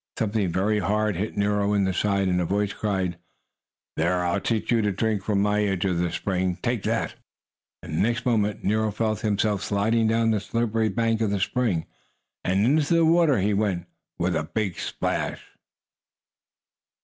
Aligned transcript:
Something 0.17 0.51
very 0.51 0.79
hard 0.79 1.15
hit 1.15 1.37
Nero 1.37 1.73
in 1.75 1.83
the 1.83 1.93
side, 1.93 2.27
and 2.27 2.41
a 2.41 2.43
voice 2.45 2.73
cried: 2.73 3.19
"There! 3.95 4.25
I'll 4.25 4.41
teach 4.41 4.71
you 4.71 4.81
to 4.81 4.91
drink 4.91 5.21
from 5.21 5.43
my 5.43 5.63
edge 5.63 5.85
of 5.85 5.99
the 5.99 6.11
spring! 6.11 6.57
Take 6.63 6.81
that!" 6.85 7.13
And 7.83 7.93
the 7.97 8.01
next 8.01 8.25
moment 8.25 8.63
Nero 8.63 8.91
felt 8.91 9.19
himself 9.19 9.61
sliding 9.61 10.07
down 10.07 10.31
the 10.31 10.39
slippery 10.39 10.89
bank 10.89 11.21
of 11.21 11.29
the 11.29 11.39
spring, 11.39 11.85
and 12.43 12.65
into 12.65 12.91
the 12.91 13.05
water 13.05 13.37
he 13.37 13.53
went 13.53 13.85
with 14.17 14.35
a 14.35 14.43
big 14.55 14.79
splash! 14.79 15.43